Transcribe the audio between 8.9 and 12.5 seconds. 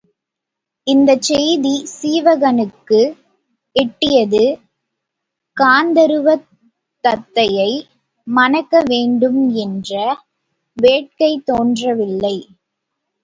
வேண்டும் என்ற வேட்கை தோன்ற வில்லை.